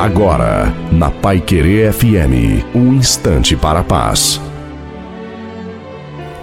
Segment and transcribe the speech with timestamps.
[0.00, 4.40] Agora, na Pai Querer FM, um instante para a paz.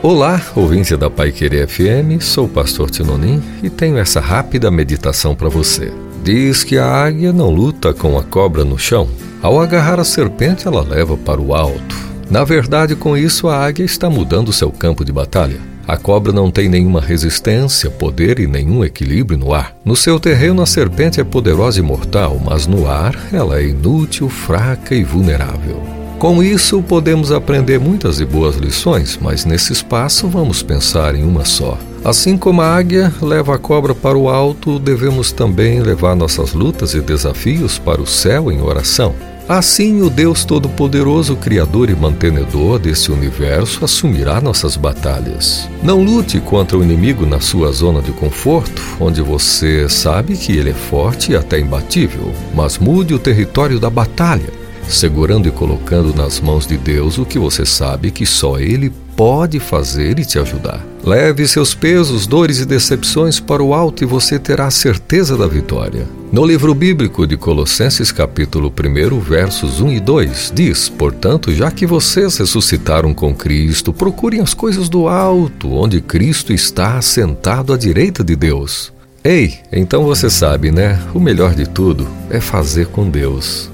[0.04, 5.34] Olá, ouvinte da Pai Querer FM, sou o pastor Tinonim e tenho essa rápida meditação
[5.34, 5.91] para você.
[6.23, 9.09] Diz que a águia não luta com a cobra no chão.
[9.41, 11.96] Ao agarrar a serpente, ela leva para o alto.
[12.30, 15.58] Na verdade, com isso, a águia está mudando seu campo de batalha.
[15.88, 19.74] A cobra não tem nenhuma resistência, poder e nenhum equilíbrio no ar.
[19.86, 24.28] No seu terreno, a serpente é poderosa e mortal, mas no ar ela é inútil,
[24.28, 25.81] fraca e vulnerável.
[26.20, 31.45] Com isso, podemos aprender muitas e boas lições, mas nesse espaço vamos pensar em uma
[31.45, 31.78] só.
[32.04, 36.95] Assim como a águia leva a cobra para o alto, devemos também levar nossas lutas
[36.95, 39.16] e desafios para o céu em oração.
[39.50, 45.70] Assim, o Deus Todo-Poderoso, Criador e Mantenedor desse universo, assumirá nossas batalhas.
[45.82, 50.72] Não lute contra o inimigo na sua zona de conforto, onde você sabe que ele
[50.72, 54.52] é forte e até imbatível, mas mude o território da batalha,
[54.89, 59.59] segurando e colocando nas mãos de Deus o que você sabe que só Ele pode
[59.59, 60.85] fazer e te ajudar.
[61.03, 66.05] Leve seus pesos, dores e decepções para o alto e você terá certeza da vitória.
[66.31, 71.85] No livro bíblico de Colossenses, capítulo 1, versos 1 e 2, diz: Portanto, já que
[71.85, 78.23] vocês ressuscitaram com Cristo, procurem as coisas do alto, onde Cristo está sentado à direita
[78.23, 78.91] de Deus.
[79.23, 81.02] Ei, então você sabe, né?
[81.13, 83.69] O melhor de tudo é fazer com Deus.